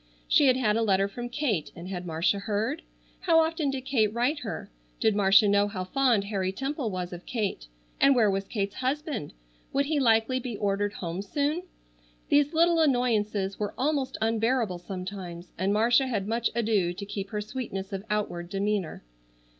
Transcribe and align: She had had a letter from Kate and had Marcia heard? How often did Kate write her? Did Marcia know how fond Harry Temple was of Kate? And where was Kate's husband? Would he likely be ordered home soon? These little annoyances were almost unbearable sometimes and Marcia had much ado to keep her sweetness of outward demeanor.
She 0.27 0.47
had 0.47 0.57
had 0.57 0.77
a 0.77 0.81
letter 0.81 1.07
from 1.07 1.29
Kate 1.29 1.71
and 1.75 1.87
had 1.87 2.07
Marcia 2.07 2.39
heard? 2.39 2.81
How 3.19 3.39
often 3.39 3.69
did 3.69 3.85
Kate 3.85 4.11
write 4.11 4.39
her? 4.39 4.67
Did 4.99 5.15
Marcia 5.15 5.47
know 5.47 5.67
how 5.67 5.83
fond 5.83 6.23
Harry 6.23 6.51
Temple 6.51 6.89
was 6.89 7.13
of 7.13 7.27
Kate? 7.27 7.67
And 7.99 8.15
where 8.15 8.27
was 8.31 8.47
Kate's 8.47 8.73
husband? 8.73 9.31
Would 9.73 9.85
he 9.85 9.99
likely 9.99 10.39
be 10.39 10.57
ordered 10.57 10.93
home 10.93 11.21
soon? 11.21 11.61
These 12.29 12.51
little 12.51 12.79
annoyances 12.81 13.59
were 13.59 13.75
almost 13.77 14.17
unbearable 14.21 14.79
sometimes 14.79 15.51
and 15.55 15.71
Marcia 15.71 16.07
had 16.07 16.27
much 16.27 16.49
ado 16.55 16.93
to 16.93 17.05
keep 17.05 17.29
her 17.29 17.39
sweetness 17.39 17.93
of 17.93 18.03
outward 18.09 18.49
demeanor. 18.49 19.03